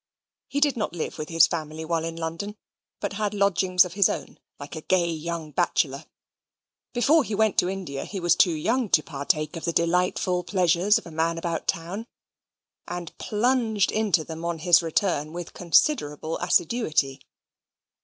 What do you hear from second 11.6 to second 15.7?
town, and plunged into them on his return with